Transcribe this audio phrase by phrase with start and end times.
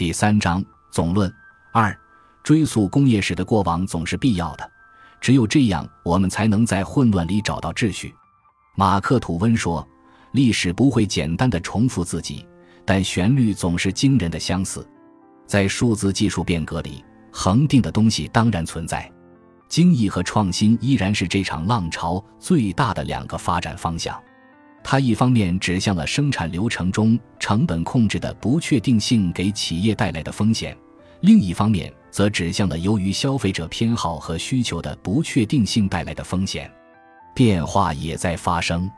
[0.00, 1.30] 第三章总论
[1.74, 1.94] 二，
[2.42, 4.66] 追溯工业史的过往总是必要的，
[5.20, 8.14] 只有这样，我们才能在混乱里找到秩序。
[8.78, 9.86] 马克·吐温说
[10.32, 12.46] ：“历史不会简单的重复自己，
[12.86, 14.88] 但旋律总是惊人的相似。”
[15.46, 19.12] 在数字技术变革里，恒定的东西当然存在，
[19.68, 24.18] 精益和创新依然是这场浪潮最大的两个发展方向。
[24.82, 30.76] 它一方面指向了生产流程中成本控制的不确定性给企业带来的风险，
[31.20, 36.70] 另一方面则指向了由于消费者偏好和需求的不确定性带来的风险。
[37.34, 38.90] 变化也在发生。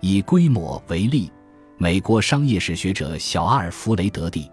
[0.00, 1.30] 以规模为例，
[1.78, 4.50] 美国商业史学者小阿尔弗雷德蒂。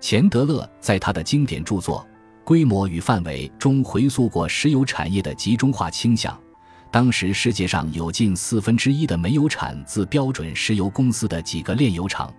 [0.00, 2.06] 钱德勒在他的经典著作
[2.44, 6.38] 《规模与范围》中回溯过石油产业的集中化倾向。
[6.90, 12.32] 当时世界上有近四分之一的煤油产自标准石油公司的几个炼油厂。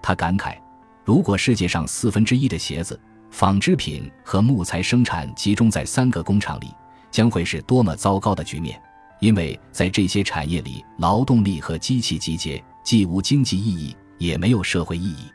[0.00, 0.56] 他感慨：
[1.04, 2.98] 如果世界上四分之一的鞋子、
[3.30, 6.68] 纺织品和木材生产集中在三个工厂里，
[7.10, 8.80] 将会是多么糟糕的局面！
[9.20, 15.26] 因为在这些产业里，劳动力和机器集结，既无经济意义，也没有社会意义。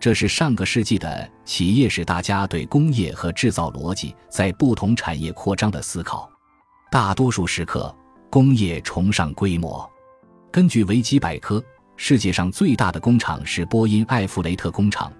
[0.00, 6.30] 这是上个世纪的企业史大家对工业和制造逻辑在不同产业扩张的思考。
[6.90, 7.94] 大多数时刻，
[8.30, 9.88] 工业崇尚规模。
[10.50, 11.62] 根据维基百科，
[11.96, 15.12] 世界上最大的工厂是波音艾弗雷特工厂，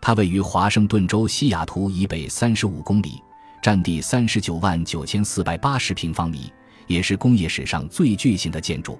[0.00, 3.20] 它位于华盛顿州西雅图以北三十五公里，
[3.60, 6.52] 占地三十九万九千四百八十平方米，
[6.86, 8.96] 也是工业史上最巨型的建筑。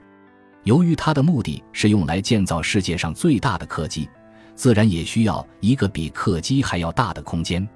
[0.65, 4.09] 由于它的目的是用来建造世界上最大的客机。
[4.57, 7.67] 自然也需要一个比客机还要大的空间。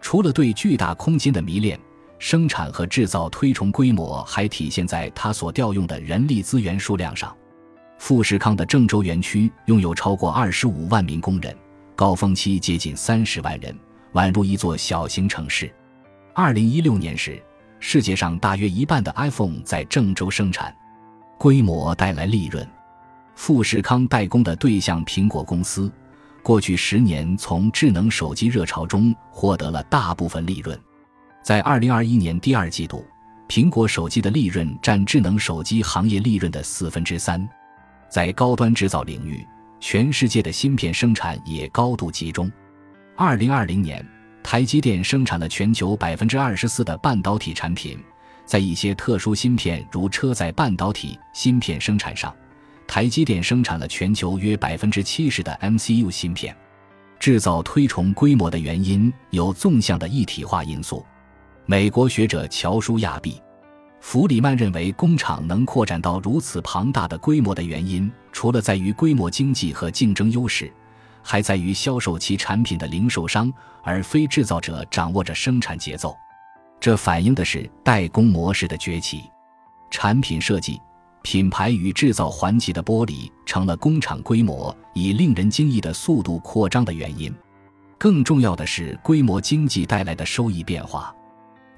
[0.00, 1.76] 除了对巨大空间的迷恋，
[2.20, 7.34] 生产和制造推崇规模，还体现在它所调用的人力资源数量上。
[7.98, 11.56] 富士康的郑州园区拥有超过二十五万名工人，
[11.96, 13.74] 高峰期接近三十万人，
[14.12, 15.74] 宛如一座小型城市。
[16.34, 17.42] 二零一六年时，
[17.78, 20.74] 世界上大约一半的 iPhone 在郑州生产。
[21.38, 22.68] 规模带来利润，
[23.34, 25.90] 富士康代工的对象苹果公司。
[26.42, 30.78] 过去十年，从智能手机热潮中获得了大部分利润。
[31.42, 33.04] 在二零二一年第二季度，
[33.48, 37.48] 苹果手机的利润占智能手机行业利润的四分之三。
[38.10, 39.46] 在高端制造领域，
[39.80, 42.50] 全世界的芯片生产也高度集中。
[43.16, 44.06] 二零二零年，
[44.42, 47.98] 台积电生产了全球百分之二十四的半导体产品，
[48.44, 52.34] 在一些特殊芯片，如车载半导体芯片生产上。
[52.86, 56.54] 台积电生产了全球约百分之七十的 MCU 芯片，
[57.18, 61.06] 制造推崇规模的原因有纵向的一体化因素。
[61.70, 63.34] 美国学者乔舒亚毕·
[64.00, 70.68] 弗里曼认为，工厂能扩展到如此庞大的规模的原因，除了在于规模经济和竞争优势，
[71.22, 73.52] 还在于销售其产品的零售商
[73.84, 76.12] 而非制造者掌握着生产节奏。
[76.80, 79.30] 这反映的是代工模式的崛起，
[79.92, 80.76] 产品设计。
[81.22, 87.32] 品牌与制造环节的剥离成了工厂规模以令人惊异的速度扩张的原因。
[87.96, 91.14] 更重要的是，规模经济带来的收益变化，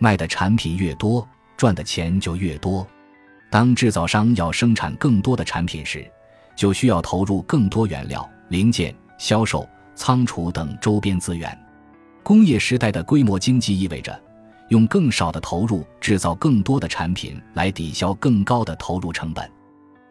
[0.03, 1.27] 卖的产品越多，
[1.57, 2.85] 赚的钱就越多。
[3.49, 6.05] 当制造商要生产更多的产品时，
[6.57, 9.65] 就需要投入更多原料、零件、销售、
[9.95, 11.57] 仓储等周边资源。
[12.25, 14.21] 工业时代的规模经济意味着。
[14.69, 19.47] 用更少的投入制造更多的产品来抵消更高的投入成本，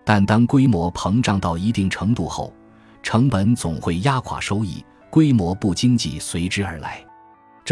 [0.06, 2.53] 但当规模膨胀到一定程度后，
[3.02, 7.03] 成本总会压垮收益，规模不经济随之而来。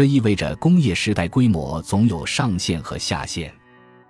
[0.00, 3.52] 这意味着工业时代规模总有上限和下限。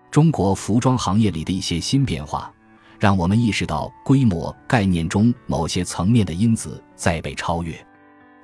[0.09, 2.55] 中国服装行业里的一些新变化，
[3.01, 7.75] 让我们意识到规模概念中某些层面的因子在被超越。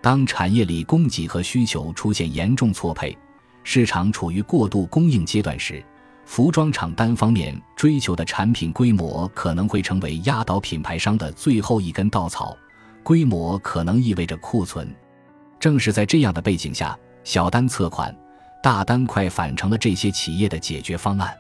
[0.02, 3.16] 当产业里供给和需求出现严重错配。
[3.62, 5.80] 市场处于过度供应阶段时，
[6.24, 12.56] 服装厂单方面追求的产品规模可能会成为压倒品牌商的最后一根稻草。
[13.04, 14.92] 规模可能意味着库存。
[15.60, 18.14] 正是在这样的背景下，小单测款、
[18.62, 21.36] 大单快反成了这些企业的解决方案。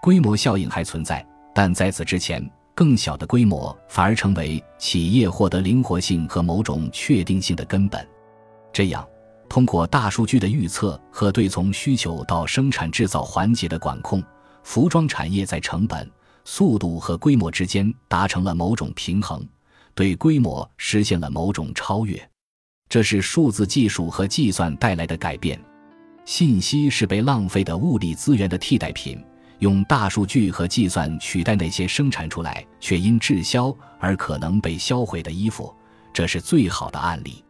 [0.00, 1.24] 规模效应还存在，
[1.54, 2.42] 但在此之前，
[2.74, 8.08] 更小的规模反而成为企业获得灵活性和某种确定性的根本。
[8.72, 9.06] 这样。
[9.50, 14.22] 通过大数据的预测和对从需求到生产制造环节的管控，
[14.62, 16.10] 服装产业在成本、
[16.44, 19.46] 速度和规模之间达成了某种平衡，
[19.94, 22.30] 对规模实现了某种超越。
[22.88, 25.60] 这是数字技术和计算带来的改变。
[26.24, 29.22] 信息是被浪费的物理资源的替代品，
[29.60, 35.74] 用大数据和计算取代那些生产出来却因滞销而可能被销毁的衣服，
[36.12, 37.42] 这是最好的案例。